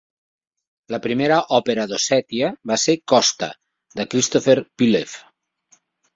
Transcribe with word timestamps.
La 0.95 0.99
primera 1.03 1.37
òpera 1.57 1.85
d'Ossètia 1.91 2.49
va 2.73 2.79
ser 2.85 2.97
"Kosta", 3.15 3.51
de 4.01 4.09
Christopher 4.15 4.59
Pliev. 4.83 5.17